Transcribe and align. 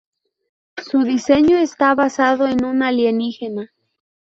Su 0.79 1.03
diseño 1.03 1.57
está 1.59 1.93
basado 1.93 2.47
en 2.47 2.65
un 2.65 2.81
alienígena. 2.81 3.71